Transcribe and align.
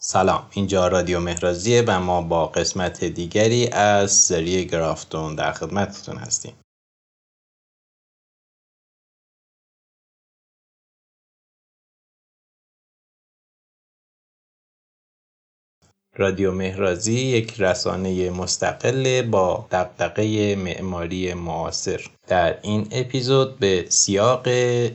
سلام 0.00 0.46
اینجا 0.50 0.88
رادیو 0.88 1.20
مهرازیه 1.20 1.84
و 1.86 2.00
ما 2.00 2.22
با 2.22 2.46
قسمت 2.46 3.04
دیگری 3.04 3.68
از 3.68 4.12
سری 4.12 4.66
گرافتون 4.66 5.34
در 5.34 5.52
خدمتتون 5.52 6.16
هستیم. 6.16 6.52
رادیو 16.18 16.52
مهرازی 16.52 17.14
یک 17.14 17.54
رسانه 17.60 18.30
مستقل 18.30 19.22
با 19.22 19.66
دقدقه 19.70 20.56
معماری 20.56 21.34
معاصر. 21.34 22.00
در 22.28 22.54
این 22.62 22.86
اپیزود 22.90 23.58
به 23.58 23.84
سیاق 23.88 24.48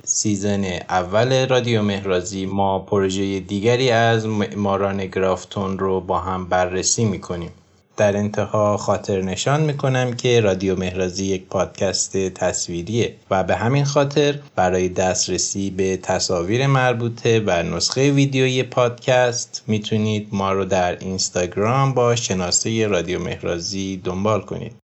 سیزن 0.03 0.63
اول 0.89 1.47
رادیو 1.47 1.81
مهرازی 1.81 2.45
ما 2.45 2.79
پروژه 2.79 3.39
دیگری 3.39 3.89
از 3.89 4.25
معماران 4.27 5.05
گرافتون 5.05 5.79
رو 5.79 6.01
با 6.01 6.19
هم 6.19 6.45
بررسی 6.45 7.05
می‌کنیم. 7.05 7.51
در 7.97 8.17
انتها 8.17 8.77
خاطر 8.77 9.21
نشان 9.21 9.61
می‌کنم 9.61 10.13
که 10.13 10.41
رادیو 10.41 10.75
مهرازی 10.75 11.25
یک 11.25 11.45
پادکست 11.45 12.17
تصویریه 12.17 13.15
و 13.31 13.43
به 13.43 13.55
همین 13.55 13.85
خاطر 13.85 14.39
برای 14.55 14.89
دسترسی 14.89 15.69
به 15.69 15.97
تصاویر 15.97 16.67
مربوطه 16.67 17.43
و 17.45 17.63
نسخه 17.63 18.11
ویدیویی 18.11 18.63
پادکست 18.63 19.63
می‌تونید 19.67 20.27
ما 20.31 20.51
رو 20.51 20.65
در 20.65 20.99
اینستاگرام 20.99 21.93
با 21.93 22.15
شناسه 22.15 22.87
رادیو 22.87 23.19
مهرازی 23.19 24.01
دنبال 24.03 24.41
کنید. 24.41 24.82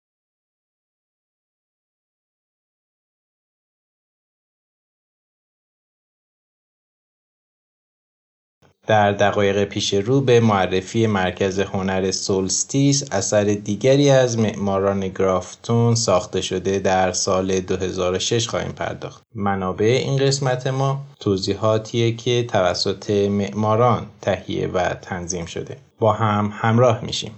در 8.87 9.13
دقایق 9.13 9.65
پیش 9.65 9.95
رو 9.95 10.21
به 10.21 10.41
معرفی 10.41 11.07
مرکز 11.07 11.59
هنر 11.59 12.11
سولستیس 12.11 13.05
اثر 13.13 13.45
دیگری 13.45 14.11
از 14.11 14.39
معماران 14.39 15.09
گرافتون 15.09 15.95
ساخته 15.95 16.41
شده 16.41 16.79
در 16.79 17.13
سال 17.13 17.61
2006 17.61 18.49
خواهیم 18.49 18.73
پرداخت. 18.73 19.23
منابع 19.35 20.01
این 20.05 20.17
قسمت 20.17 20.67
ما 20.67 21.01
توضیحاتیه 21.21 22.13
که 22.13 22.43
توسط 22.43 23.11
معماران 23.11 24.07
تهیه 24.21 24.67
و 24.69 24.89
تنظیم 24.89 25.47
شده. 25.47 25.77
با 25.99 26.13
هم 26.13 26.53
همراه 26.55 27.05
میشیم. 27.05 27.33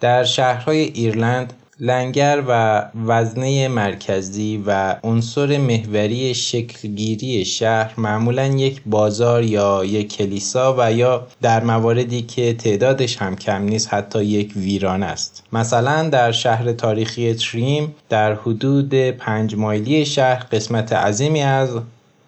در 0.00 0.24
شهرهای 0.24 0.78
ایرلند 0.78 1.52
لنگر 1.80 2.42
و 2.48 2.82
وزنه 3.06 3.68
مرکزی 3.68 4.62
و 4.66 4.96
عنصر 5.04 5.58
محوری 5.58 6.34
شکلگیری 6.34 7.44
شهر 7.44 7.94
معمولا 8.00 8.46
یک 8.46 8.82
بازار 8.86 9.42
یا 9.42 9.84
یک 9.84 10.16
کلیسا 10.16 10.74
و 10.78 10.92
یا 10.92 11.26
در 11.42 11.64
مواردی 11.64 12.22
که 12.22 12.52
تعدادش 12.52 13.16
هم 13.16 13.36
کم 13.36 13.62
نیست 13.62 13.94
حتی 13.94 14.24
یک 14.24 14.52
ویران 14.56 15.02
است. 15.02 15.44
مثلا 15.52 16.08
در 16.08 16.32
شهر 16.32 16.72
تاریخی 16.72 17.34
تریم 17.34 17.94
در 18.08 18.34
حدود 18.34 18.94
پنج 18.94 19.54
مایلی 19.54 20.06
شهر 20.06 20.46
قسمت 20.52 20.92
عظیمی 20.92 21.42
از 21.42 21.70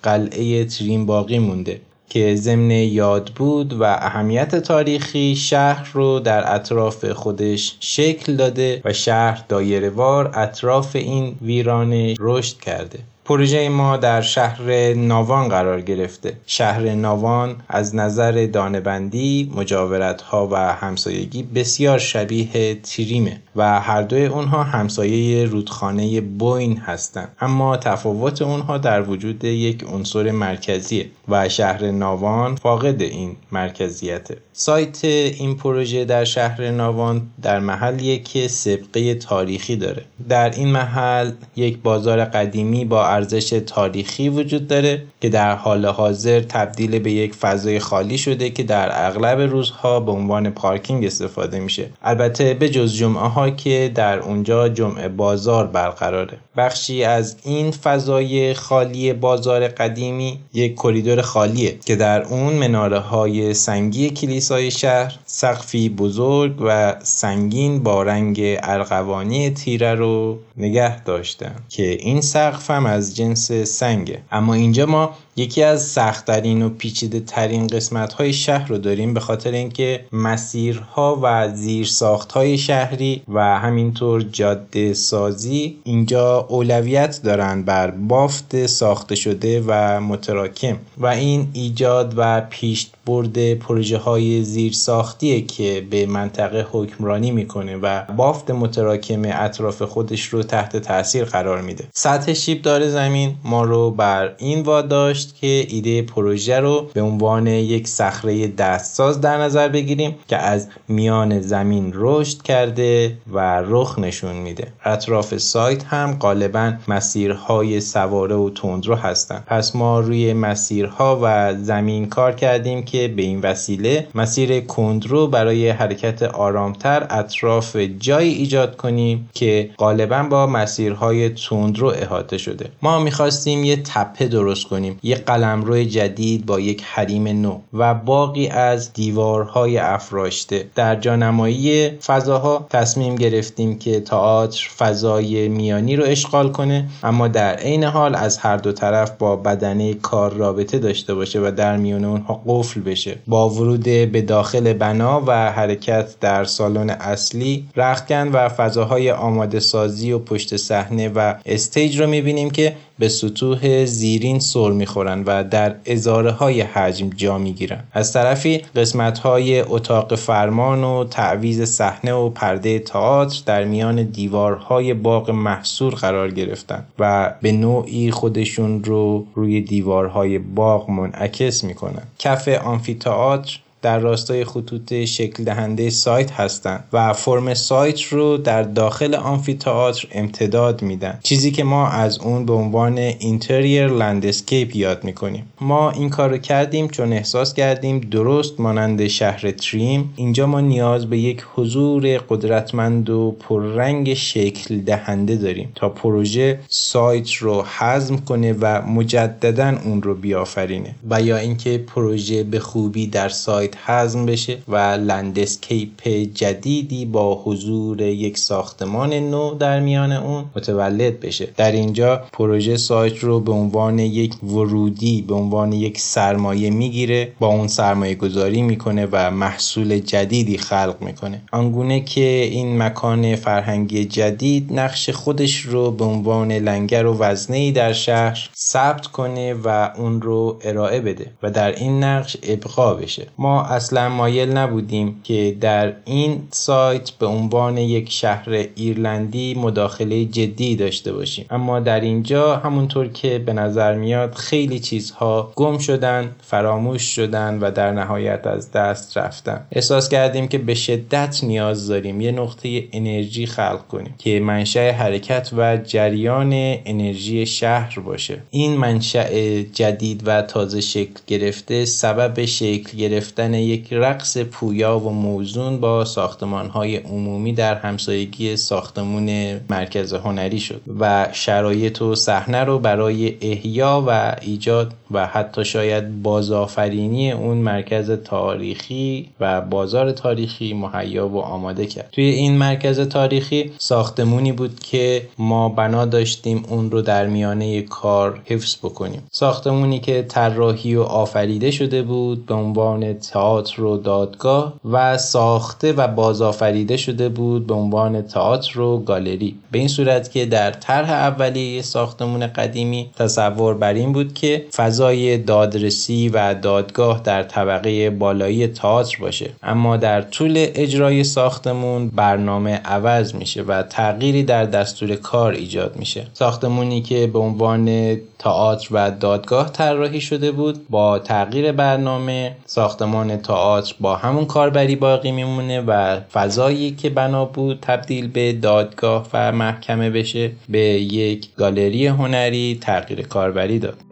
قلعه 0.03 0.65
تریم 0.65 1.07
باقی 1.07 1.39
مونده. 1.39 1.81
که 2.11 2.37
ضمن 2.37 2.71
یاد 2.71 3.33
بود 3.37 3.73
و 3.73 3.83
اهمیت 3.83 4.57
تاریخی 4.57 5.37
شهر 5.37 5.91
رو 5.93 6.21
در 6.21 6.55
اطراف 6.55 7.05
خودش 7.05 7.77
شکل 7.81 8.37
داده 8.37 8.81
و 8.85 8.93
شهر 8.93 9.45
دایرهوار 9.49 10.31
اطراف 10.35 10.97
این 10.97 11.37
ویرانه 11.43 12.15
رشد 12.19 12.59
کرده. 12.59 12.99
پروژه 13.31 13.69
ما 13.69 13.97
در 13.97 14.21
شهر 14.21 14.95
ناوان 14.95 15.49
قرار 15.49 15.81
گرفته. 15.81 16.37
شهر 16.47 16.95
ناوان 16.95 17.57
از 17.69 17.95
نظر 17.95 18.49
دانبندی 18.53 19.53
مجاورت 19.57 20.23
ها 20.23 20.49
و 20.53 20.57
همسایگی 20.57 21.43
بسیار 21.43 21.99
شبیه 21.99 22.75
تریمه 22.75 23.41
و 23.57 23.81
هر 23.81 24.03
دوی 24.03 24.27
اونها 24.27 24.63
همسایه 24.63 25.45
رودخانه 25.45 26.21
بوین 26.21 26.77
هستند 26.77 27.37
اما 27.41 27.77
تفاوت 27.77 28.43
اونها 28.43 28.79
در 28.79 29.03
وجود 29.03 29.45
یک 29.45 29.85
عنصر 29.85 30.31
مرکزیه 30.31 31.11
و 31.29 31.49
شهر 31.49 31.91
ناوان 31.91 32.57
فاقد 32.57 33.03
این 33.03 33.37
مرکزیته. 33.53 34.37
سایت 34.53 35.05
این 35.05 35.57
پروژه 35.57 36.05
در 36.05 36.25
شهر 36.25 36.71
ناوان 36.71 37.23
در 37.43 37.59
محلیه 37.61 38.19
که 38.19 38.49
سبقه 38.49 39.15
تاریخی 39.15 39.77
داره. 39.77 40.05
در 40.29 40.51
این 40.51 40.69
محل 40.69 41.33
یک 41.57 41.79
بازار 41.79 42.25
قدیمی 42.25 42.85
با 42.85 43.20
ارزش 43.21 43.63
تاریخی 43.67 44.29
وجود 44.29 44.67
داره 44.67 45.03
که 45.21 45.29
در 45.29 45.55
حال 45.55 45.87
حاضر 45.87 46.41
تبدیل 46.41 46.99
به 46.99 47.11
یک 47.11 47.35
فضای 47.35 47.79
خالی 47.79 48.19
شده 48.19 48.51
که 48.51 48.63
در 48.63 49.07
اغلب 49.07 49.41
روزها 49.41 50.01
به 50.01 50.13
عنوان 50.13 50.51
پارکینگ 50.51 51.05
استفاده 51.05 51.61
میشه. 51.61 51.91
البته 52.03 52.55
به 52.55 52.69
جز 52.69 52.95
جمعه 52.95 53.29
ها 53.29 53.51
که 53.51 53.93
در 53.95 54.19
اونجا 54.19 54.69
جمعه 54.69 55.09
بازار 55.09 55.67
برقراره. 55.67 56.39
بخشی 56.57 57.05
از 57.05 57.37
این 57.45 57.71
فضای 57.71 58.55
خالی 58.55 59.13
بازار 59.13 59.69
قدیمی 59.69 60.39
یک 60.53 60.75
کریدور 60.75 61.23
خالیه 61.23 61.79
که 61.85 61.97
در 61.97 62.23
اون 62.23 62.53
مناره 62.55 62.99
های 62.99 63.55
سنگی 63.55 64.11
کلیسای 64.11 64.71
شهر 64.71 65.19
سقفی 65.27 65.89
بزرگ 65.89 66.55
و 66.61 66.97
سنگین 67.03 67.83
با 67.83 68.03
رنگ 68.03 68.41
ارغوانی 68.63 69.51
تیره 69.51 69.95
رو 69.95 70.39
نگه 70.61 71.05
داشتن 71.05 71.55
که 71.69 71.91
این 71.91 72.21
سقف 72.21 72.71
هم 72.71 72.87
از 72.87 73.17
جنس 73.17 73.53
سنگه. 73.53 74.23
اما 74.33 74.55
اینجا 74.55 74.87
ما 74.87 75.15
یکی 75.37 75.63
از 75.63 75.87
سختترین 75.87 76.63
و 76.63 76.69
پیچیده 76.69 77.21
ترین 77.21 77.67
قسمت 77.67 78.13
های 78.13 78.33
شهر 78.33 78.69
رو 78.69 78.79
داریم 78.79 79.15
به 79.15 79.21
خاطر 79.21 79.51
اینکه 79.51 80.05
مسیرها 80.13 81.19
و 81.23 81.55
زیرساخت 81.55 82.33
های 82.33 82.59
شهری 82.59 83.23
و 83.29 83.59
همینطور 83.59 84.23
جاده 84.23 84.95
سازی 84.95 85.79
اینجا 85.85 86.47
اولویت 86.49 87.21
دارن 87.23 87.63
بر 87.63 87.91
بافت 87.91 88.67
ساخته 88.67 89.15
شده 89.15 89.65
و 89.67 90.01
متراکم. 90.01 90.79
و 90.99 91.07
این 91.07 91.49
ایجاد 91.53 92.15
و 92.17 92.41
پیشت 92.41 92.95
برد 93.11 93.55
پروژه 93.55 93.99
های 93.99 94.43
زیر 94.43 94.73
ساختیه 94.73 95.41
که 95.41 95.87
به 95.91 96.07
منطقه 96.07 96.67
حکمرانی 96.73 97.31
می‌کنه 97.31 97.77
و 97.77 98.03
بافت 98.17 98.51
متراکم 98.51 99.23
اطراف 99.25 99.83
خودش 99.83 100.25
رو 100.25 100.43
تحت 100.43 100.77
تاثیر 100.77 101.25
قرار 101.25 101.61
میده. 101.61 101.85
سطح 101.93 102.33
شیب 102.33 102.63
داره 102.63 102.89
زمین 102.89 103.35
ما 103.45 103.65
رو 103.65 103.91
بر 103.91 104.33
این 104.39 104.63
واداشت 104.63 105.35
که 105.41 105.67
ایده 105.69 106.03
پروژه 106.03 106.61
رو 106.61 106.87
به 106.95 107.03
عنوان 107.03 107.47
یک 107.47 107.89
صخره 107.89 108.49
دستساز 108.49 109.21
در 109.21 109.37
نظر 109.37 109.69
بگیریم 109.69 110.15
که 110.29 110.37
از 110.37 110.69
میان 110.89 111.41
زمین 111.41 111.93
رشد 111.95 112.43
کرده 112.43 113.17
و 113.33 113.63
رخ 113.67 113.99
نشون 113.99 114.37
میده. 114.37 114.73
اطراف 114.85 115.39
سایت 115.39 115.85
هم 115.85 116.17
غالبا 116.21 116.73
مسیرهای 116.89 117.81
سواره 117.81 118.35
و 118.35 118.51
تندرو 118.51 118.95
هستن. 118.95 119.43
پس 119.47 119.77
ما 119.77 120.01
روی 120.01 120.33
مسیرها 120.33 121.21
و 121.23 121.55
زمین 121.63 122.09
کار 122.09 122.33
کردیم 122.33 122.83
که 122.83 123.00
به 123.09 123.23
این 123.23 123.41
وسیله 123.41 124.07
مسیر 124.15 124.61
کندرو 124.61 125.27
برای 125.27 125.69
حرکت 125.69 126.23
آرامتر 126.23 127.07
اطراف 127.11 127.77
جایی 127.77 128.33
ایجاد 128.33 128.77
کنیم 128.77 129.31
که 129.35 129.71
غالبا 129.79 130.23
با 130.23 130.47
مسیرهای 130.47 131.29
تندرو 131.29 131.87
احاطه 131.87 132.39
شده. 132.39 132.69
ما 132.83 132.99
می‌خواستیم 132.99 133.65
یه 133.65 133.77
تپه 133.77 134.29
درست 134.29 134.67
کنیم 134.67 134.99
یه 135.03 135.17
قلمرو 135.17 135.85
جدید 135.85 136.47
با 136.47 136.61
یک 136.61 136.83
حریم 136.85 137.29
نو 137.29 137.59
و 137.73 137.95
باقی 137.95 138.49
از 138.49 138.93
دیوارهای 138.93 139.79
افراشته. 139.79 140.67
در 140.75 140.97
جانمایی 140.97 141.91
فضاها 141.91 142.67
تصمیم 142.71 143.15
گرفتیم 143.15 143.79
که 143.79 144.01
تئاتر 144.01 144.69
فضای 144.79 145.49
میانی 145.49 145.97
رو 145.97 146.05
اشغال 146.05 146.53
کنه 146.53 146.89
اما 147.03 147.29
در 147.29 147.55
عین 147.55 147.85
حال 147.85 148.15
از 148.15 148.39
هر 148.39 148.57
دو 148.57 148.73
طرف 148.73 149.11
با 149.19 149.37
بدنه 149.37 149.95
کار 149.95 150.33
رابطه 150.33 150.79
داشته 150.79 151.15
باشه 151.15 151.41
و 151.41 151.51
در 151.57 151.77
میان 151.77 152.05
اونها 152.05 152.43
قفل 152.47 152.81
بشه. 152.91 153.19
با 153.27 153.51
ورود 153.51 153.85
به 153.85 154.23
داخل 154.23 154.73
بنا 154.73 155.23
و 155.27 155.53
حرکت 155.53 156.21
در 156.21 156.45
سالن 156.45 156.91
اصلی 156.91 157.65
رختکن 157.77 158.29
و 158.29 158.49
فضاهای 158.49 159.11
آماده 159.11 159.61
سازی 159.61 160.13
و 160.13 160.19
پشت 160.19 160.57
صحنه 160.57 161.09
و 161.09 161.35
استیج 161.47 162.01
رو 162.01 162.07
می‌بینیم 162.07 162.51
که 162.51 162.77
به 163.01 163.09
سطوح 163.09 163.85
زیرین 163.85 164.39
سر 164.39 164.71
می‌خورن 164.71 165.23
و 165.27 165.45
در 165.45 165.75
ازاره 165.87 166.31
های 166.31 166.61
حجم 166.61 167.11
جا 167.17 167.39
می‌گیرن. 167.39 167.85
از 167.93 168.13
طرفی 168.13 168.59
قسمت 168.59 169.19
های 169.19 169.61
اتاق 169.61 170.15
فرمان 170.15 170.85
و 170.85 171.05
تعویز 171.05 171.63
صحنه 171.63 172.13
و 172.13 172.29
پرده 172.29 172.79
تئاتر 172.79 173.43
در 173.47 173.65
میان 173.65 174.03
دیوارهای 174.03 174.95
باغ 174.95 175.31
محصور 175.31 175.95
قرار 175.95 176.31
گرفتن 176.31 176.85
و 176.99 177.35
به 177.43 177.53
نوعی 177.53 178.11
خودشون 178.11 178.85
رو 178.85 179.27
روی 179.35 179.61
دیوارهای 179.61 180.39
باغ 180.39 180.91
منعکس 180.91 181.65
می‌کنن. 181.65 182.03
کف 182.19 182.49
آمفیتئاتر 182.49 183.59
در 183.83 183.99
راستای 183.99 184.45
خطوط 184.45 184.95
شکل 184.95 185.45
دهنده 185.45 185.91
سایت 185.91 186.31
هستند 186.31 186.85
و 186.93 187.13
فرم 187.13 187.55
سایت 187.55 188.03
رو 188.03 188.37
در 188.37 188.63
داخل 188.63 189.15
آمفی 189.15 189.55
تئاتر 189.55 190.09
امتداد 190.13 190.83
میدن. 190.83 191.19
چیزی 191.23 191.51
که 191.51 191.65
ما 191.65 191.89
از 191.89 192.19
اون 192.19 192.47
به 192.47 192.53
عنوان 192.53 192.99
interior 192.99 193.87
landscape 193.87 194.77
یاد 194.77 195.05
می‌کنیم. 195.05 195.53
ما 195.61 195.91
این 195.91 196.11
کار 196.11 196.39
کردیم 196.39 196.89
چون 196.89 197.13
احساس 197.13 197.55
کردیم 197.55 197.99
درست 197.99 198.61
مانند 198.61 199.07
شهر 199.07 199.51
تریم. 199.51 200.15
اینجا 200.17 200.47
ما 200.47 200.61
نیاز 200.61 201.11
به 201.11 201.19
یک 201.19 201.45
حضور 201.55 202.19
قدرتمند 202.29 203.11
و 203.11 203.37
پررنگ 203.41 204.15
شکل 204.15 204.79
دهنده 204.79 205.37
داریم 205.37 205.73
تا 205.75 205.89
پروژه 205.89 206.59
سایت 206.69 207.33
رو 207.33 207.65
هضم 207.79 208.17
کنه 208.17 208.55
و 208.61 208.83
مجددا 208.83 209.79
اون 209.85 210.03
رو 210.03 210.15
بیافرینه. 210.15 210.95
و 211.11 211.23
یا 211.23 211.37
اینکه 211.37 211.79
پروژه 211.79 212.45
به 212.45 212.61
خوبی 212.61 213.07
در 213.07 213.29
سایت 213.29 213.70
هضم 213.87 214.27
بشه 214.27 214.59
و 214.69 214.77
landscape 214.77 216.09
جدیدی 216.35 217.05
با 217.05 217.35
حضور 217.45 218.01
یک 218.01 218.39
ساختمان 218.39 219.13
نو 219.15 219.55
در 219.55 219.81
میان 219.81 220.13
اون 220.13 220.45
متولد 220.57 221.21
بشه. 221.21 221.49
در 221.57 221.73
اینجا 221.73 222.23
پروژه 222.33 222.77
سایت 222.77 223.19
رو 223.19 223.41
به 223.41 223.53
عنوان 223.53 223.99
یک 223.99 224.45
ورودی 224.45 225.23
به 225.23 225.35
عنوان 225.35 225.73
یک 225.73 225.99
سرمایه 226.01 226.71
می‌گیره 226.71 227.33
با 227.41 227.47
اون 227.47 227.69
سرمایه 227.69 228.15
گذاری 228.15 228.63
می‌کنه 228.63 229.09
و 229.13 229.31
محصول 229.31 229.99
جدیدی 229.99 230.59
خلق 230.59 230.97
می‌کنه. 231.01 231.43
آنگونه 231.53 232.01
که 232.01 232.49
این 232.51 232.83
مکان 232.83 233.37
فرهنگی 233.37 234.05
جدید 234.05 234.73
نقش 234.73 235.11
خودش 235.11 235.61
رو 235.61 235.91
به 235.91 236.05
عنوان 236.05 236.53
لنگر 236.53 237.07
و 237.07 237.19
وزنه 237.19 237.73
در 237.73 237.93
شهر 237.93 238.51
ثبت 238.57 239.07
کنه 239.07 239.55
و 239.65 239.91
اون 239.97 240.23
رو 240.23 240.59
ارائه 240.65 241.01
بده 241.01 241.27
و 241.43 241.51
در 241.51 241.75
این 241.75 242.05
نقش 242.05 242.37
ابقا 242.43 242.95
بشه. 242.95 243.27
ما 243.39 243.60
اصلا 243.63 244.09
مایل 244.09 244.51
نبودیم 244.51 245.21
که 245.25 245.57
در 245.61 245.93
این 246.05 246.43
سایت 246.51 247.11
به 247.11 247.27
عنوان 247.27 247.79
یک 247.79 248.13
شهر 248.13 248.67
ایرلندی 248.75 249.55
مداخله 249.55 250.25
جدی 250.25 250.77
داشته 250.77 251.13
باشیم. 251.13 251.47
اما 251.51 251.81
در 251.81 252.01
اینجا 252.01 252.57
همونطور 252.57 253.09
که 253.09 253.39
به 253.39 253.53
نظر 253.53 253.95
میاد 253.95 254.35
خیلی 254.35 254.81
چیزها 254.81 255.53
گم 255.57 255.79
شدن 255.79 256.31
فراموش 256.43 257.03
شدن 257.03 257.59
و 257.59 257.71
در 257.71 257.93
نهایت 257.93 258.47
از 258.47 258.73
دست 258.73 259.19
رفتن. 259.19 259.67
احساس 259.73 260.09
کردیم 260.09 260.49
که 260.49 260.59
به 260.59 260.75
شدت 260.75 261.45
نیاز 261.45 261.89
داریم 261.89 262.21
یه 262.21 262.33
نقطه 262.33 262.85
انرژی 262.93 263.47
خلق 263.47 263.87
کنیم 263.89 264.15
که 264.19 264.41
منشأ 264.41 264.93
حرکت 264.93 265.51
و 265.57 265.77
جریان 265.77 266.53
انرژی 266.85 267.47
شهر 267.47 268.01
باشه. 268.01 268.43
این 268.51 268.77
منشأ 268.77 269.63
جدید 269.73 270.23
و 270.27 270.43
تازه 270.43 270.81
شکل 270.81 271.21
گرفته 271.27 271.85
سبب 271.85 272.45
شکل 272.45 272.99
گرفتن 272.99 273.50
یک 273.55 273.93
رقص 273.93 274.39
پویا 274.39 274.99
و 274.99 275.11
موزون 275.11 275.81
با 275.81 276.05
ساختمان 276.05 276.69
های 276.69 276.97
عمومی 276.97 277.53
در 277.53 277.75
همسایگی 277.75 278.57
ساختمون 278.57 279.61
مرکز 279.71 280.13
هنری 280.15 280.61
شد 280.61 280.81
و 281.01 281.29
شرایط 281.33 282.03
و 282.03 282.15
صحنه 282.15 282.65
رو 282.65 282.79
برای 282.79 283.37
احیا 283.41 284.05
و 284.07 284.37
ایجاد 284.41 284.95
و 285.11 285.27
حتی 285.27 285.65
شاید 285.65 286.23
بازآفرینی 286.23 287.33
اون 287.33 287.57
مرکز 287.57 288.11
تاریخی 288.11 289.29
و 289.41 289.61
بازار 289.61 290.13
تاریخی 290.13 290.75
مهیا 290.75 291.29
و 291.29 291.39
آماده 291.39 291.87
کرد. 291.87 292.09
توی 292.13 292.25
این 292.25 292.59
مرکز 292.59 293.01
تاریخی 293.01 293.73
ساختمونی 293.79 294.53
بود 294.53 294.81
که 294.81 295.29
ما 295.39 295.69
بنا 295.69 296.05
داشتیم 296.05 296.65
اون 296.69 296.91
رو 296.91 297.03
در 297.03 297.27
میانه 297.27 297.83
کار 297.83 298.43
حفظ 298.45 298.77
بکنیم. 298.77 299.23
ساختمونی 299.31 300.01
که 300.01 300.23
طراحی 300.23 300.95
و 300.95 301.03
آفریده 301.03 301.71
شده 301.71 302.03
بود 302.03 302.47
به 302.47 302.55
عنوان 302.55 303.13
تئاتر 303.13 303.83
و 303.83 303.97
دادگاه 303.97 304.73
و 304.85 305.19
ساخته 305.19 305.93
و 305.93 306.09
بازآفریده 306.09 306.97
شده 306.97 307.29
بود 307.29 307.67
به 307.67 307.75
عنوان 307.75 308.23
تئاتر 308.23 308.81
و 308.81 308.99
گالری. 308.99 309.57
به 309.71 309.79
این 309.79 309.89
صورت 309.89 310.31
که 310.31 310.47
در 310.47 310.71
طرح 310.71 311.11
اولیه 311.11 311.83
ساختمون 311.83 312.47
قدیمی 312.47 313.11
تصور 313.19 313.75
بر 313.75 313.95
این 313.95 314.13
بود 314.13 314.35
که 314.35 314.67
فضای 315.01 315.39
دادرسی 315.39 316.29
و 316.29 316.55
دادگاه 316.55 317.21
در 317.25 317.43
طبقه 317.43 318.11
بالایی 318.11 318.67
تئاتر 318.67 319.17
باشه. 319.21 319.51
اما 319.63 319.97
در 319.97 320.23
طول 320.23 320.55
اجرای 320.57 321.25
ساختمون 321.25 322.09
برنامه 322.09 322.81
عوض 322.85 323.35
میشه 323.35 323.63
و 323.63 323.83
تغییری 323.83 324.43
در 324.43 324.65
دستور 324.65 325.15
کار 325.17 325.53
ایجاد 325.53 325.97
میشه. 325.97 326.27
ساختمونی 326.33 327.03
که 327.03 327.27
به 327.27 327.39
عنوان 327.39 328.17
تئاتر 328.39 328.89
و 328.91 329.11
دادگاه 329.11 329.73
طراحی 329.73 330.21
شده 330.21 330.53
بود 330.53 330.89
با 330.89 331.19
تغییر 331.19 331.73
برنامه 331.73 332.57
ساختمان 332.67 333.37
تئاتر 333.37 333.95
با 334.01 334.17
همون 334.17 334.45
کاربری 334.45 334.97
باقی 334.97 335.33
میمونه 335.33 335.81
و 335.81 336.21
فضایی 336.33 336.91
که 336.91 337.11
بنا 337.11 337.45
بود 337.45 337.79
تبدیل 337.83 338.29
به 338.29 338.53
دادگاه 338.53 339.27
و 339.33 339.53
محکمه 339.53 340.11
بشه 340.11 340.51
به 340.69 340.79
یک 340.79 341.49
گالری 341.57 342.07
هنری 342.07 342.79
تغییر 342.81 343.23
کاربری 343.23 343.79
داد. 343.79 344.10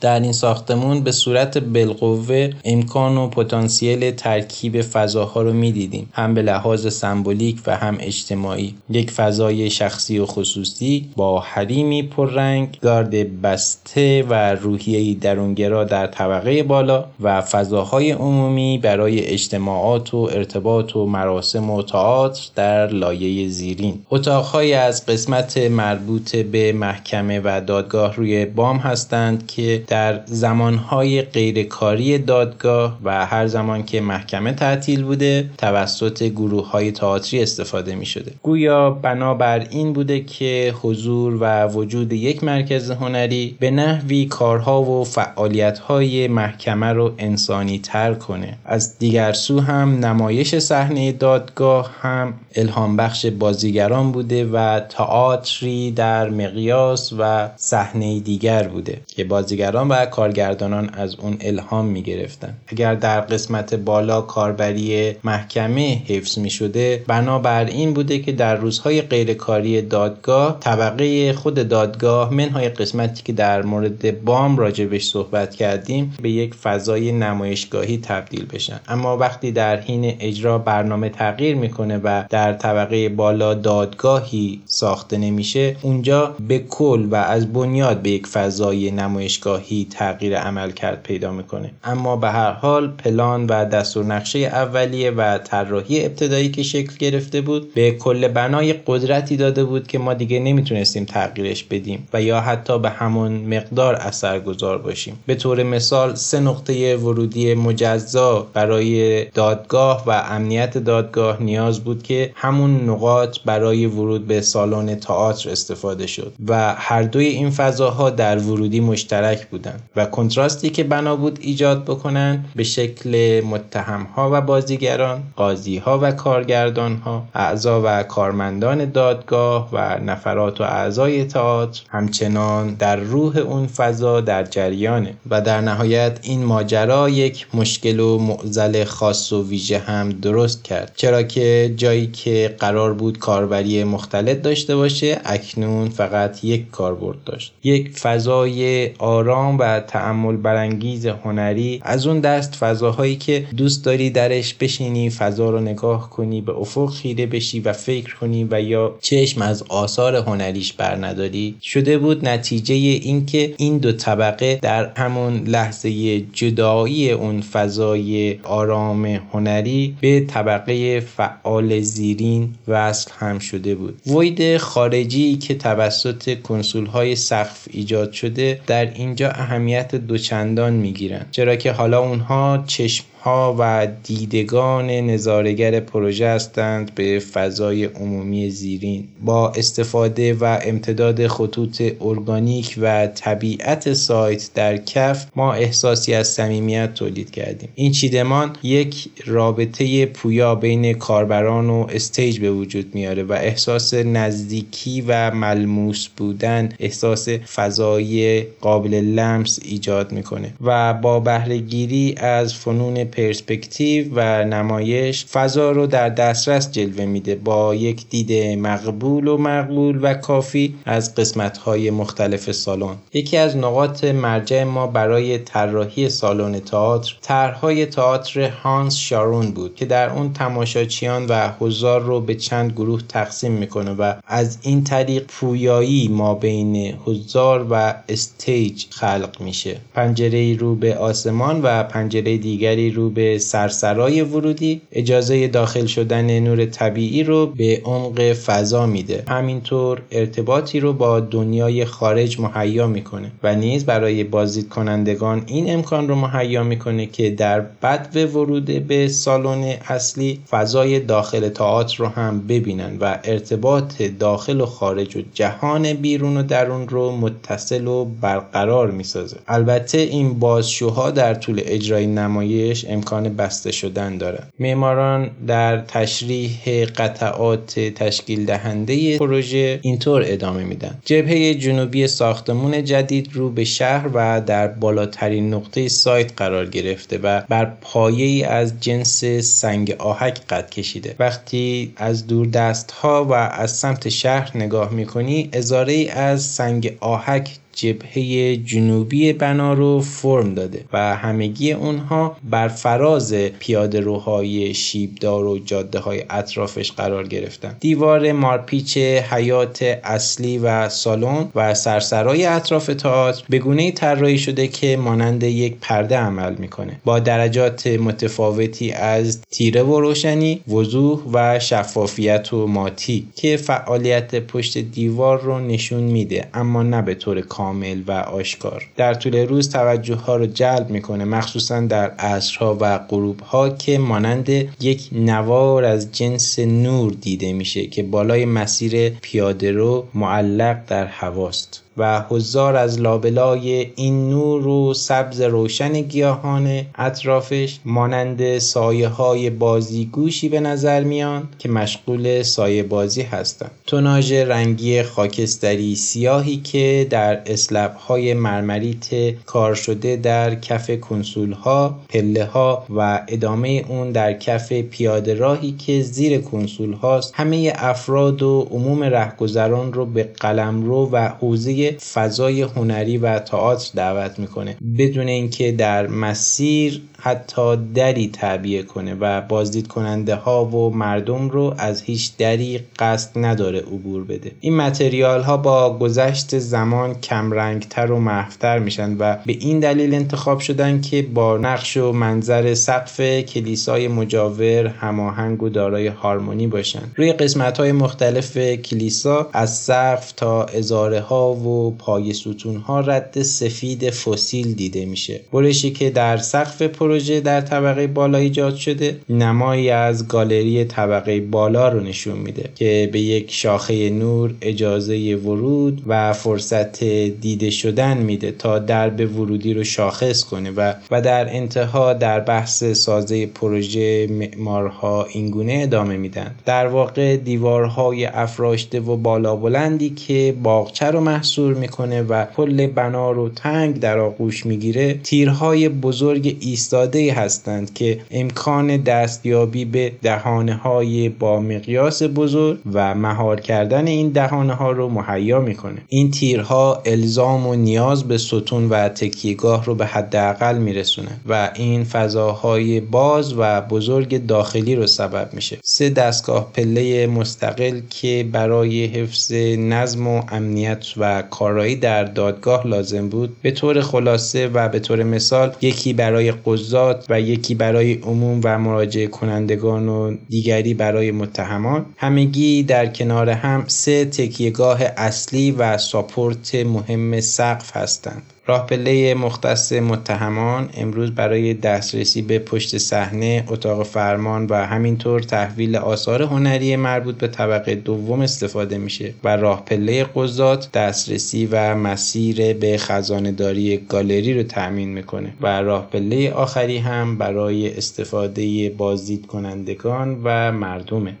در 0.00 0.20
این 0.20 0.32
ساختمون 0.32 1.00
به 1.00 1.12
صورت 1.12 1.58
بالقوه 1.58 2.50
امکان 2.64 3.16
و 3.16 3.28
پتانسیل 3.28 4.10
ترکیب 4.10 4.82
فضاها 4.82 5.42
رو 5.42 5.52
می‌دیدیم. 5.52 6.08
هم 6.12 6.34
به 6.34 6.42
لحاظ 6.42 6.94
سمبولیک 6.94 7.56
و 7.66 7.76
هم 7.76 7.96
اجتماعی. 8.00 8.74
یک 8.90 9.10
فضای 9.10 9.70
شخصی 9.70 10.18
و 10.18 10.26
خصوصی 10.26 11.08
با 11.16 11.40
حریمی 11.40 12.02
پررنگ 12.02 12.78
گارد 12.82 13.42
بسته 13.42 14.24
و 14.28 14.54
روحیه 14.54 15.14
درونگرا 15.14 15.84
در 15.84 16.06
طبقه 16.06 16.62
بالا 16.62 17.04
و 17.20 17.40
فضاهای 17.40 18.10
عمومی 18.10 18.78
برای 18.78 19.26
اجتماعات 19.26 20.14
و 20.14 20.16
ارتباط 20.32 20.96
و 20.96 21.06
مراسم 21.06 21.70
و 21.70 21.82
تئاتر 21.82 22.48
در 22.54 22.86
لایه 22.86 23.48
زیرین. 23.48 24.02
اتاقهایی 24.10 24.74
از 24.74 25.06
قسمت 25.06 25.58
مربوط 25.58 26.36
به 26.36 26.72
محکمه 26.72 27.40
و 27.44 27.60
دادگاه 27.66 28.16
روی 28.16 28.44
بام 28.44 28.76
هستند 28.76 29.46
که 29.46 29.87
در 29.88 30.20
زمانهای 30.26 31.22
غیرکاری 31.22 32.18
دادگاه 32.18 32.98
و 33.04 33.26
هر 33.26 33.46
زمان 33.46 33.84
که 33.84 34.00
محکمه 34.00 34.52
تعطیل 34.52 35.04
بوده 35.04 35.50
توسط 35.58 36.22
گروه 36.22 36.70
های 36.70 36.92
تئاتری 36.92 37.42
استفاده 37.42 37.94
می 37.94 38.06
شده 38.06 38.32
گویا 38.42 38.90
بنابر 38.90 39.66
این 39.70 39.92
بوده 39.92 40.20
که 40.20 40.74
حضور 40.82 41.38
و 41.40 41.66
وجود 41.66 42.12
یک 42.12 42.44
مرکز 42.44 42.90
هنری 42.90 43.56
به 43.60 43.70
نحوی 43.70 44.26
کارها 44.26 44.82
و 44.82 45.04
فعالیت 45.04 45.78
های 45.78 46.28
محکمه 46.28 46.86
رو 46.86 47.14
انسانی 47.18 47.78
تر 47.78 48.14
کنه. 48.14 48.58
از 48.64 48.98
دیگر 48.98 49.32
سو 49.32 49.60
هم 49.60 50.04
نمایش 50.04 50.54
صحنه 50.58 51.12
دادگاه 51.12 51.90
هم 52.00 52.34
الهام 52.54 52.96
بخش 52.96 53.26
بازیگران 53.26 54.12
بوده 54.12 54.44
و 54.44 54.80
تئاتری 54.80 55.90
در 55.90 56.30
مقیاس 56.30 57.12
و 57.18 57.48
صحنه 57.56 58.20
دیگر 58.20 58.68
بوده 58.68 59.00
که 59.06 59.24
بازیگران 59.24 59.77
و 59.82 60.06
کارگردانان 60.06 60.90
از 60.92 61.14
اون 61.14 61.36
الهام 61.40 61.86
می 61.86 62.02
گرفتن 62.02 62.54
اگر 62.66 62.94
در 62.94 63.20
قسمت 63.20 63.74
بالا 63.74 64.20
کاربری 64.20 65.16
محکمه 65.24 66.02
حفظ 66.06 66.38
می 66.38 66.50
شده 66.50 67.04
بنابر 67.06 67.64
این 67.64 67.94
بوده 67.94 68.18
که 68.18 68.32
در 68.32 68.56
روزهای 68.56 69.02
غیرکاری 69.02 69.82
دادگاه 69.82 70.56
طبقه 70.60 71.32
خود 71.32 71.68
دادگاه 71.68 72.34
منهای 72.34 72.68
قسمتی 72.68 73.22
که 73.22 73.32
در 73.32 73.62
مورد 73.62 74.24
بام 74.24 74.56
راجبش 74.56 75.04
صحبت 75.04 75.54
کردیم 75.54 76.14
به 76.22 76.30
یک 76.30 76.54
فضای 76.54 77.12
نمایشگاهی 77.12 77.98
تبدیل 77.98 78.46
بشن. 78.46 78.80
اما 78.88 79.16
وقتی 79.16 79.52
در 79.52 79.80
حین 79.80 80.16
اجرا 80.20 80.58
برنامه 80.58 81.08
تغییر 81.08 81.56
می‌کنه 81.56 82.00
و 82.04 82.24
در 82.30 82.52
طبقه 82.52 83.08
بالا 83.08 83.54
دادگاهی 83.54 84.62
ساخته 84.66 85.18
نمیشه 85.18 85.76
اونجا 85.82 86.34
به 86.48 86.58
کل 86.58 87.08
و 87.10 87.14
از 87.14 87.52
بنیاد 87.52 88.02
به 88.02 88.10
یک 88.10 88.26
فضای 88.26 88.90
نمایشگاهی 88.90 89.67
طراحی 89.68 89.86
تغییر 89.90 90.38
عمل 90.38 90.70
کرد 90.70 91.02
پیدا 91.02 91.32
می‌کنه. 91.32 91.70
اما 91.84 92.16
به 92.16 92.28
هر 92.28 92.52
حال 92.52 92.88
پلان 92.88 93.46
و 93.46 93.64
دستور 93.64 94.04
نقشه 94.04 94.38
اولیه 94.38 95.10
و 95.10 95.38
طراحی 95.38 96.04
ابتدایی 96.04 96.48
که 96.50 96.62
شکل 96.62 96.96
گرفته 96.98 97.40
بود 97.40 97.74
به 97.74 97.90
کل 97.90 98.28
بنای 98.28 98.72
قدرتی 98.86 99.36
داده 99.36 99.64
بود 99.64 99.86
که 99.86 99.98
ما 99.98 100.14
دیگه 100.14 100.40
نمی‌تونستیم 100.40 101.04
تغییرش 101.04 101.64
بدیم 101.64 102.08
و 102.12 102.22
یا 102.22 102.40
حتی 102.40 102.78
به 102.78 102.90
همون 102.90 103.32
مقدار 103.32 103.94
اثرگذار 103.94 104.78
باشیم. 104.78 105.18
به 105.26 105.34
طور 105.34 105.62
مثال 105.62 106.14
سه 106.14 106.40
نقطه 106.40 106.96
ورودی 106.96 107.54
مجزا 107.54 108.46
برای 108.54 109.24
دادگاه 109.24 110.04
و 110.06 110.10
امنیت 110.10 110.78
دادگاه 110.78 111.42
نیاز 111.42 111.80
بود 111.80 112.02
که 112.02 112.30
همون 112.34 112.88
نقاط 112.90 113.38
برای 113.44 113.86
ورود 113.86 114.26
به 114.26 114.40
سالن 114.40 114.94
تئاتر 114.94 115.50
استفاده 115.50 116.06
شد 116.06 116.32
و 116.48 116.74
هر 116.74 117.02
دوی 117.02 117.26
این 117.26 117.50
فضاها 117.50 118.10
در 118.10 118.38
ورودی 118.38 118.80
مشترک 118.80 119.46
بودند 119.58 119.82
و 119.96 120.06
کنتراستی 120.06 120.70
که 120.70 120.84
بنا 120.84 121.16
بود 121.16 121.38
ایجاد 121.42 121.84
بکنند 121.84 122.52
به 122.56 122.64
شکل 122.64 123.40
متهمها 123.44 124.30
و 124.32 124.40
بازیگران 124.40 125.22
قاضیها 125.36 125.98
و 126.02 126.12
کارگردانها 126.12 127.24
اعضا 127.34 127.82
و 127.84 128.02
کارمندان 128.02 128.84
دادگاه 128.90 129.68
و 129.72 129.98
نفرات 129.98 130.60
و 130.60 130.64
اعضای 130.64 131.24
تئاتر 131.24 131.82
همچنان 131.88 132.74
در 132.74 132.96
روح 132.96 133.38
اون 133.38 133.66
فضا 133.66 134.20
در 134.20 134.44
جریانه 134.44 135.14
و 135.30 135.40
در 135.40 135.60
نهایت 135.60 136.18
این 136.22 136.44
ماجرا 136.44 137.08
یک 137.08 137.46
مشکل 137.54 138.00
و 138.00 138.18
معضل 138.18 138.84
خاص 138.84 139.32
و 139.32 139.48
ویژه 139.48 139.78
هم 139.78 140.08
درست 140.08 140.64
کرد. 140.64 140.92
چرا 140.96 141.22
که 141.22 141.74
جایی 141.76 142.06
که 142.06 142.56
قرار 142.58 142.94
بود 142.94 143.18
کاربری 143.18 143.84
مختلط 143.84 144.42
داشته 144.42 144.76
باشه 144.76 145.20
اکنون 145.24 145.88
فقط 145.88 146.44
یک 146.44 146.70
کاربرد 146.70 147.24
داشت. 147.24 147.54
یک 147.64 147.98
فضای 147.98 148.90
آرام 148.98 149.47
و 149.56 149.80
تعمل 149.80 150.36
برانگیز 150.36 151.06
هنری 151.06 151.80
از 151.82 152.06
اون 152.06 152.20
دست 152.20 152.54
فضاهایی 152.54 153.16
که 153.16 153.46
دوست 153.56 153.84
داری 153.84 154.10
درش 154.10 154.54
بشینی 154.54 155.10
فضا 155.10 155.50
رو 155.50 155.60
نگاه 155.60 156.10
کنی 156.10 156.40
به 156.40 156.52
افق 156.52 156.90
خیره 156.90 157.26
بشی 157.26 157.60
و 157.60 157.72
فکر 157.72 158.14
کنی 158.14 158.48
و 158.50 158.60
یا 158.60 158.94
چشم 159.00 159.42
از 159.42 159.64
آثار 159.68 160.16
هنریش 160.16 160.72
برنداری 160.72 161.54
شده 161.62 161.98
بود 161.98 162.28
نتیجه 162.28 162.74
اینکه 162.74 163.54
این 163.56 163.78
دو 163.78 163.92
طبقه 163.92 164.58
در 164.62 164.92
همون 164.96 165.44
لحظه 165.46 166.20
جدایی 166.20 167.10
اون 167.10 167.40
فضای 167.40 168.38
آرام 168.42 169.06
هنری 169.06 169.96
به 170.00 170.20
طبقه 170.20 171.00
فعال 171.00 171.80
زیرین 171.80 172.54
وصل 172.68 173.10
هم 173.18 173.38
شده 173.38 173.74
بود. 173.74 174.00
وید 174.06 174.56
خارجی 174.56 175.36
که 175.36 175.54
توسط 175.54 176.42
کنسول 176.42 176.86
های 176.86 177.16
سقف 177.16 177.68
ایجاد 177.70 178.12
شده 178.12 178.60
در 178.66 178.94
اینجا 178.94 179.30
اهمیت 179.38 179.94
دوچندان 179.94 180.72
می‌گیرند 180.72 181.28
چرا 181.30 181.56
که 181.56 181.72
حالا 181.72 181.98
اونها 181.98 182.64
چشم 182.66 183.04
ها 183.22 183.56
و 183.58 183.88
دیدگان 184.04 184.86
نظارگر 184.86 185.80
پروژه 185.80 186.28
هستند 186.28 186.94
به 186.94 187.18
فضای 187.18 187.84
عمومی 187.84 188.50
زیرین. 188.50 189.04
با 189.24 189.50
استفاده 189.50 190.34
و 190.34 190.58
امتداد 190.62 191.26
خطوط 191.26 191.82
ارگانیک 192.00 192.78
و 192.80 193.06
طبیعت 193.06 193.92
سایت 193.92 194.50
در 194.54 194.76
کف 194.76 195.26
ما 195.36 195.52
احساسی 195.52 196.14
از 196.14 196.28
صمیمیت 196.28 196.94
تولید 196.94 197.30
کردیم. 197.30 197.68
این 197.74 197.92
چیدمان 197.92 198.56
یک 198.62 199.08
رابطه 199.26 200.06
پویا 200.06 200.54
بین 200.54 200.92
کاربران 200.92 201.70
و 201.70 201.86
stage 201.90 202.38
به 202.38 202.50
وجود 202.50 202.94
میاره 202.94 203.22
و 203.22 203.32
احساس 203.32 203.94
نزدیکی 203.94 205.00
و 205.00 205.30
ملموس 205.30 206.08
بودن 206.16 206.68
احساس 206.80 207.28
فضای 207.28 208.42
قابل 208.60 208.94
لمس 208.94 209.58
ایجاد 209.62 210.12
می‌کنه 210.12 210.52
و 210.60 210.94
با 210.94 211.20
بهرهگیری 211.20 212.14
از 212.16 212.54
فنون 212.54 213.07
پرسپکتیو 213.10 214.06
و 214.14 214.44
نمایش 214.44 215.26
فضا 215.26 215.70
رو 215.70 215.86
در 215.86 216.08
دسترس 216.08 216.72
جلوه 216.72 217.04
میده 217.04 217.34
با 217.34 217.74
یک 217.74 218.08
دید 218.08 218.58
مقبول 218.58 219.28
و 219.28 219.36
مقبول 219.36 219.98
و 220.02 220.14
کافی 220.14 220.74
از 220.84 221.14
قسمت 221.14 221.58
های 221.58 221.90
مختلف 221.90 222.52
سالن. 222.52 222.96
یکی 223.12 223.36
از 223.36 223.56
نقاط 223.56 224.04
مرجع 224.04 224.64
ما 224.64 224.86
برای 224.86 225.38
طراحی 225.38 226.08
سالن 226.08 226.60
تئاتر 226.60 227.14
طرحهای 227.22 227.86
تئاتر 227.86 228.48
هانس 228.48 228.96
شارون 228.96 229.50
بود 229.50 229.74
که 229.74 229.84
در 229.84 230.10
اون 230.10 230.32
تماشاچیان 230.32 231.26
و 231.26 231.50
حضار 231.58 232.00
رو 232.00 232.20
به 232.20 232.34
چند 232.34 232.72
گروه 232.72 233.02
تقسیم 233.08 233.52
می‌کنه 233.52 233.90
و 233.90 234.14
از 234.26 234.58
این 234.62 234.84
طریق 234.84 235.24
پویایی 235.28 236.08
ما 236.08 236.34
بین 236.34 236.94
حضار 237.04 237.66
و 237.70 237.94
stage 238.08 238.84
خلق 238.90 239.36
میشه. 239.40 239.76
پنجره 239.94 240.56
رو 240.56 240.74
به 240.74 240.96
آسمان 240.96 241.60
و 241.62 241.82
پنجره 241.82 242.36
دیگری 242.36 242.90
رو 242.98 243.10
به 243.10 243.38
سرسرای 243.38 244.22
ورودی 244.22 244.80
اجازه 244.92 245.48
داخل 245.48 245.86
شدن 245.86 246.40
نور 246.40 246.64
طبیعی 246.66 247.22
رو 247.22 247.46
به 247.46 247.82
عمق 247.84 248.32
فضا 248.32 248.86
میده. 248.86 249.24
همینطور 249.28 250.02
ارتباطی 250.10 250.80
رو 250.80 250.92
با 250.92 251.20
دنیای 251.20 251.84
خارج 251.84 252.40
مهیا 252.40 252.86
می‌کنه 252.86 253.30
و 253.42 253.54
نیز 253.54 253.84
برای 253.84 254.24
بازدید 254.24 254.68
کنندگان 254.68 255.42
این 255.46 255.72
امکان 255.72 256.08
رو 256.08 256.14
مهیا 256.14 256.62
می‌کنه 256.62 257.06
که 257.06 257.30
در 257.30 257.60
بدو 257.60 258.38
ورود 258.38 258.64
به 258.64 259.08
سالن 259.08 259.74
اصلی 259.88 260.40
فضای 260.50 261.00
داخل 261.00 261.48
تئاتر 261.48 261.96
رو 261.98 262.06
هم 262.06 262.46
ببینن 262.46 262.96
و 263.00 263.18
ارتباط 263.24 264.02
داخل 264.02 264.60
و 264.60 264.66
خارج 264.66 265.16
و 265.16 265.20
جهان 265.34 265.92
بیرون 265.92 266.36
و 266.36 266.42
درون 266.42 266.88
رو 266.88 267.16
متصل 267.16 267.86
و 267.86 268.04
برقرار 268.04 268.90
می‌سازه. 268.90 269.36
البته 269.48 269.98
این 269.98 270.38
بازشوها 270.38 271.10
در 271.10 271.34
طول 271.34 271.60
اجرای 271.64 272.06
نمایش 272.06 272.84
امکان 272.88 273.36
بسته 273.36 273.72
شدن 273.72 274.18
داره. 274.18 274.42
معماران 274.58 275.30
در 275.46 275.80
تشریح 275.80 276.84
قطعات 276.96 277.80
تشکیل 277.80 278.46
دهنده 278.46 279.18
پروژه 279.18 279.80
اینطور 279.82 280.22
ادامه 280.26 280.64
میدن. 280.64 280.98
جبهه 281.04 281.54
جنوبی 281.54 282.06
ساختمون 282.06 282.84
جدید 282.84 283.28
رو 283.32 283.50
به 283.50 283.64
شهر 283.64 284.08
و 284.14 284.40
در 284.40 284.68
بالاترین 284.68 285.54
نقطه 285.54 285.88
سایت 285.88 286.32
قرار 286.36 286.66
گرفته 286.66 287.18
و 287.18 287.42
بر 287.48 287.72
پایه 287.80 288.46
از 288.46 288.80
جنس 288.80 289.24
سنگ 289.24 289.94
آهک 289.98 290.46
قد 290.46 290.70
کشیده. 290.70 291.14
وقتی 291.18 291.92
از 291.96 292.26
دور 292.26 292.46
دست 292.46 292.90
ها 292.90 293.24
و 293.24 293.32
از 293.32 293.70
سمت 293.76 294.08
شهر 294.08 294.50
نگاه 294.54 294.92
می‌کنی 294.92 295.50
ازاره 295.52 296.06
از 296.10 296.42
سنگ 296.42 296.96
آهک 297.00 297.50
جبهه 297.78 298.56
جنوبی 298.56 299.32
بنا 299.32 299.72
رو 299.72 300.00
فرم 300.00 300.54
داده 300.54 300.84
و 300.92 301.16
همگی 301.16 301.72
اونها 301.72 302.36
بر 302.50 302.68
فراز 302.68 303.34
پیاده 303.34 304.00
روهای 304.00 304.74
شیبدار 304.74 305.44
و 305.44 305.58
جاده 305.58 305.98
های 305.98 306.24
اطرافش 306.30 306.92
قرار 306.92 307.28
گرفتن. 307.28 307.76
دیوار 307.80 308.32
مارپیچ 308.32 308.98
حیات 308.98 309.82
اصلی 310.04 310.58
و 310.58 310.88
سالن 310.88 311.48
و 311.54 311.74
سرسرای 311.74 312.46
اطراف 312.46 312.86
تئاتر 312.86 313.44
به 313.48 313.58
گونه 313.58 313.90
طراحی 313.90 314.38
شده 314.38 314.68
که 314.68 314.96
مانند 314.96 315.42
یک 315.42 315.76
پرده 315.80 316.16
عمل 316.16 316.54
می‌کنه. 316.54 317.00
با 317.04 317.18
درجات 317.18 317.86
متفاوتی 317.86 318.92
از 318.92 319.40
تیره 319.50 319.82
و 319.82 320.00
روشنی 320.00 320.60
وضوح 320.68 321.20
و 321.32 321.58
شفافیت 321.58 322.52
و 322.52 322.66
ماتی 322.66 323.26
که 323.36 323.56
فعالیت 323.56 324.34
پشت 324.34 324.78
دیوار 324.78 325.40
رو 325.40 325.58
نشون 325.58 326.02
میده 326.02 326.48
اما 326.54 326.82
نه 326.82 327.02
به 327.02 327.14
طور 327.14 327.40
کامل. 327.40 327.67
کامل 327.68 328.02
و 328.06 328.12
آشکار. 328.12 328.86
در 328.96 329.14
طول 329.14 329.36
روز 329.36 329.70
توجه 329.70 330.14
ها 330.14 330.36
رو 330.36 330.46
جلب 330.46 330.90
می‌کنه 330.90 331.24
مخصوصا 331.24 331.80
در 331.80 332.10
عصرها 332.10 332.76
و 332.80 332.98
غروب 332.98 333.40
ها 333.40 333.68
که 333.68 333.98
مانند 333.98 334.48
یک 334.80 335.08
نوار 335.12 335.84
از 335.84 336.12
جنس 336.12 336.58
نور 336.58 337.12
دیده 337.12 337.52
میشه 337.52 337.86
که 337.86 338.02
بالای 338.02 338.44
مسیر 338.44 339.08
پیاده 339.08 339.72
رو 339.72 340.06
معلق 340.14 340.78
در 340.86 341.06
هواست. 341.06 341.82
و 341.98 342.24
حضار 342.28 342.76
از 342.76 343.00
لابلای 343.00 343.90
این 343.96 344.30
نور 344.30 344.66
و 344.66 344.94
سبز 344.94 345.40
روشن 345.40 346.00
گیاهان 346.00 346.82
اطرافش 346.94 347.78
مانند 347.84 348.58
سایه 348.58 349.08
های 349.08 349.50
بازیگوشی 349.50 350.48
به 350.48 350.60
نظر 350.60 351.04
میان 351.04 351.48
که 351.58 351.68
مشغول 351.68 352.42
سایه 352.42 352.82
بازی 352.82 353.22
هستند. 353.22 353.70
توناژ 353.86 354.32
رنگی 354.32 355.02
خاکستری 355.02 355.94
سیاهی 355.96 356.56
که 356.56 357.06
در 357.10 357.40
اسلب 357.46 357.94
های 357.94 358.34
مرمریت 358.34 359.34
کار 359.46 359.74
شده 359.74 360.16
در 360.16 360.54
کف 360.54 360.90
کنسول 360.90 361.52
ها 361.52 361.98
پله 362.08 362.44
ها 362.44 362.86
و 362.96 363.24
ادامه 363.28 363.84
اون 363.88 364.12
در 364.12 364.32
کف 364.32 364.72
پیاده 364.72 365.34
راهی 365.34 365.72
که 365.72 366.02
زیر 366.02 366.40
کنسول 366.40 366.92
هاست 366.92 367.32
همه 367.36 367.72
افراد 367.76 368.42
و 368.42 368.68
عموم 368.70 369.04
رهگذران 369.04 369.92
رو 369.92 370.06
به 370.06 370.22
قلمرو 370.40 371.08
و 371.12 371.28
حوزه 371.40 371.87
فضای 371.90 372.62
هنری 372.62 373.18
و 373.18 373.38
تئاتر 373.38 373.90
دعوت 373.94 374.38
می‌کنه. 374.38 374.76
بدون 374.98 375.28
اینکه 375.28 375.72
در 375.72 376.06
مسیر 376.06 377.02
حتی 377.20 377.76
دری 377.94 378.28
تعبیه 378.28 378.82
کنه 378.82 379.14
و 379.20 379.40
بازدید 379.40 379.88
کننده 379.88 380.34
ها 380.34 380.64
و 380.64 380.96
مردم 380.96 381.48
رو 381.48 381.74
از 381.78 382.02
هیچ 382.02 382.36
دری 382.36 382.80
قصد 382.98 383.30
نداره 383.36 383.78
عبور 383.78 384.24
بده. 384.24 384.52
این 384.60 384.76
متریال 384.76 385.42
ها 385.42 385.56
با 385.56 385.98
گذشت 385.98 386.58
زمان 386.58 387.14
کمرنگتر 387.14 388.12
و 388.12 388.18
محفتر 388.18 388.78
میشن 388.78 389.16
و 389.18 389.36
به 389.46 389.52
این 389.52 389.80
دلیل 389.80 390.14
انتخاب 390.14 390.60
شدن 390.60 391.00
که 391.00 391.22
با 391.22 391.56
نقش 391.56 391.96
و 391.96 392.12
منظر 392.12 392.74
سقف 392.74 393.20
کلیسای 393.40 394.08
مجاور 394.08 394.86
هماهنگ 394.86 395.62
و 395.62 395.68
دارای 395.68 396.06
هارمونی 396.06 396.66
باشن. 396.66 397.02
روی 397.16 397.32
قسمت 397.32 397.78
های 397.78 397.92
مختلف 397.92 398.58
کلیسا 398.58 399.48
از 399.52 399.76
سقف 399.76 400.32
تا 400.32 400.64
ازاره 400.64 401.20
ها 401.20 401.54
و 401.54 401.96
پای 401.98 402.32
ستون 402.32 402.76
ها 402.76 403.00
رد 403.00 403.42
سفید 403.42 404.10
فسیل 404.10 404.74
دیده 404.74 405.04
میشه. 405.04 405.40
برشی 405.52 405.90
که 405.90 406.10
در 406.10 406.36
سقف 406.36 406.82
پروژه 407.08 407.40
در 407.40 407.60
طبقه 407.60 408.06
بالا 408.06 408.38
ایجاد 408.38 408.74
شده 408.74 409.16
نمایی 409.28 409.90
از 409.90 410.28
گالری 410.28 410.84
طبقه 410.84 411.40
بالا 411.40 411.88
رو 411.88 412.00
نشون 412.00 412.38
میده 412.38 412.68
که 412.74 413.08
به 413.12 413.20
یک 413.20 413.52
شاخه 413.52 414.10
نور 414.10 414.54
اجازه 414.60 415.34
ورود 415.34 416.02
و 416.06 416.32
فرصت 416.32 417.04
دیده 417.40 417.70
شدن 417.70 418.18
میده 418.18 418.50
تا 418.50 418.78
درب 418.78 419.38
ورودی 419.38 419.74
رو 419.74 419.84
شاخص 419.84 420.44
کنه 420.44 420.70
و 420.70 420.92
و 421.10 421.22
در 421.22 421.56
انتها 421.56 422.12
در 422.12 422.40
بحث 422.40 422.84
سازه 422.84 423.46
پروژه 423.46 424.26
معمارها 424.26 425.24
اینگونه 425.24 425.80
ادامه 425.82 426.16
میدن. 426.16 426.54
در 426.66 426.86
واقع 426.86 427.36
دیوارهای 427.36 428.26
افراشته 428.26 429.00
و 429.00 429.16
بالا 429.16 429.56
بلندی 429.56 430.10
که 430.10 430.54
باغچه 430.62 431.06
رو 431.06 431.20
محصور 431.20 431.74
می‌کنه 431.74 432.22
و 432.22 432.44
کل 432.56 432.86
بنا 432.86 433.30
رو 433.30 433.48
تنگ 433.48 434.00
در 434.00 434.18
آغوش 434.18 434.66
می‌گیره 434.66 435.14
تیرهای 435.14 435.88
بزرگ 435.88 436.56
ایستاده 436.98 437.32
هستند 437.32 437.94
که 437.94 438.20
امکان 438.30 438.96
دستیابی 438.96 439.84
به 439.84 440.12
دهانه 440.22 440.74
های 440.74 441.28
با 441.28 441.60
مقیاس 441.60 442.22
بزرگ 442.22 442.78
و 442.92 443.14
مهار 443.14 443.60
کردن 443.60 444.06
این 444.06 444.28
دهانه 444.28 444.74
ها 444.74 444.90
رو 444.90 445.08
مهیا 445.08 445.60
می‌کنه. 445.60 446.02
این 446.08 446.30
تیرها 446.30 447.02
الزام 447.06 447.66
و 447.66 447.74
نیاز 447.74 448.28
به 448.28 448.38
ستون 448.38 448.88
و 448.88 449.08
تکیهگاه 449.08 449.84
رو 449.84 449.94
به 449.94 450.06
حداقل 450.06 450.78
میرسونه 450.78 451.28
و 451.48 451.70
این 451.74 452.04
فضاهای 452.04 453.00
باز 453.00 453.54
و 453.58 453.80
بزرگ 453.80 454.46
داخلی 454.46 454.96
رو 454.96 455.06
سبب 455.06 455.48
میشه. 455.52 455.78
سه 455.84 456.10
دستگاه 456.10 456.70
پله 456.74 457.26
مستقل 457.26 458.00
که 458.10 458.46
برای 458.52 459.04
حفظ 459.04 459.52
نظم 459.78 460.26
و 460.26 460.42
امنیت 460.48 461.06
و 461.16 461.42
کارایی 461.42 461.96
در 461.96 462.24
دادگاه 462.24 462.86
لازم 462.86 463.28
بود 463.28 463.56
به 463.62 463.70
طور 463.70 464.00
خلاصه 464.00 464.68
و 464.68 464.88
به 464.88 464.98
طور 464.98 465.22
مثال 465.22 465.72
یکی 465.80 466.12
برای 466.12 466.52
قضات 466.88 467.26
و 467.28 467.40
یکی 467.40 467.74
برای 467.74 468.14
عموم 468.14 468.60
و 468.64 468.78
مراجعه 468.78 469.26
کنندگان 469.26 470.08
و 470.08 470.36
دیگری 470.48 470.94
برای 470.94 471.30
متهمان. 471.30 472.06
همگی 472.16 472.82
در 472.82 473.06
کنار 473.06 473.50
هم 473.50 473.84
سه 473.86 474.24
تکیهگاه 474.24 475.00
اصلی 475.16 475.70
و 475.70 475.98
ساپورت 475.98 476.74
مهم 476.74 477.40
سقف 477.40 477.96
هستند. 477.96 478.42
راه 478.68 478.86
پله 478.86 479.34
مختص 479.34 479.92
متهمان 479.92 480.88
امروز 480.96 481.30
برای 481.30 481.74
دسترسی 481.74 482.42
به 482.42 482.58
پشت 482.58 482.98
صحنه 482.98 483.64
اتاق 483.68 484.02
فرمان 484.02 484.66
و 484.66 484.74
همینطور 484.74 485.40
تحویل 485.40 485.96
آثار 485.96 486.42
هنری 486.42 486.96
مربوط 486.96 487.38
به 487.38 487.48
طبقه 487.48 487.94
دوم 487.94 488.40
استفاده 488.40 488.98
میشه 488.98 489.34
و 489.44 489.56
راه 489.56 489.84
پله 489.84 490.24
قضات 490.34 490.92
دسترسی 490.92 491.66
و 491.66 491.94
مسیر 491.94 492.72
به 492.72 492.98
خزانهداری 492.98 493.96
گالری 493.96 494.54
رو 494.54 494.62
تأمین 494.62 495.08
می‌کنه 495.08 495.52
و 495.60 495.82
راه 495.82 496.08
پله 496.12 496.52
آخری 496.52 496.98
هم 496.98 497.38
برای 497.38 497.96
استفاده 497.96 498.90
بازدید 498.90 499.46
کنندگان 499.46 500.40
و 500.44 500.72
مردمه. 500.72 501.34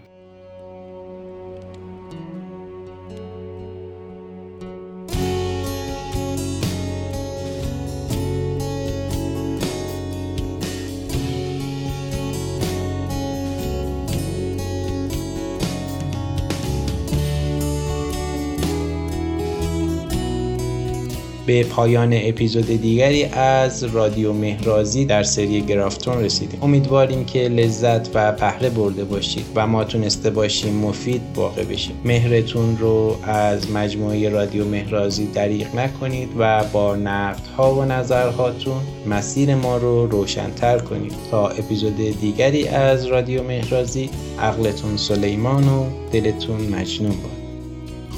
پایان 21.64 22.12
اپیزود 22.12 22.66
دیگری 22.66 23.24
از 23.24 23.84
رادیو 23.84 24.32
مهرازی 24.32 25.04
در 25.04 25.22
سری 25.22 25.60
گرافتون 25.60 26.24
رسیدیم. 26.24 26.62
امیدواریم 26.62 27.24
که 27.24 27.48
لذت 27.48 28.16
و 28.16 28.32
بهره 28.32 28.70
برده 28.70 29.04
باشید 29.04 29.44
و 29.54 29.66
ما 29.66 29.84
تونسته 29.84 30.30
باشیم 30.30 30.74
مفید 30.74 31.20
واقع 31.34 31.64
بشیم 31.64 31.94
مهرتون 32.04 32.78
رو 32.78 33.16
از 33.22 33.70
مجموعه 33.70 34.28
رادیو 34.28 34.64
مهرازی 34.64 35.26
دریغ 35.26 35.74
نکنید 35.74 36.28
و 36.38 36.64
با 36.72 36.96
نقدها 36.96 37.74
و 37.74 37.84
نظرهاتون 37.84 38.80
مسیر 39.06 39.54
ما 39.54 39.76
رو 39.76 40.06
روشنتر 40.06 40.78
کنید. 40.78 41.12
تا 41.30 41.48
اپیزود 41.48 42.20
دیگری 42.20 42.68
از 42.68 43.06
رادیو 43.06 43.42
مهرازی 43.42 44.10
عقلتون 44.38 44.96
سلیمان 44.96 45.68
و 45.68 45.84
دلتون 46.12 46.60
مجنون 46.60 47.10
باد. 47.10 47.30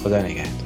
خدا 0.03 0.23
نگهدار. 0.23 0.60